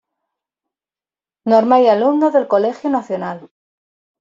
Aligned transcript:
Normal 1.45 1.83
y 1.83 1.87
alumnos 1.89 2.33
del 2.33 2.47
Colegio 2.47 2.89
Nacional. 2.89 3.51